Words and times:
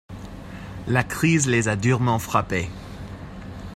La 0.87 1.03
crise 1.03 1.47
les 1.47 1.67
a 1.67 1.75
durement 1.75 2.17
frappés. 2.17 2.67